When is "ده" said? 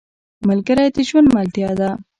1.79-1.89